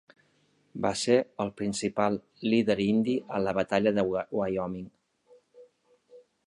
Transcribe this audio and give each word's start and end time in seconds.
Va 0.85 0.91
ser 1.01 1.17
el 1.45 1.51
principal 1.61 2.17
líder 2.53 2.79
indi 2.89 3.15
a 3.39 3.43
la 3.49 3.55
batalla 3.61 3.95
de 4.01 4.09
Wyoming. 4.41 4.93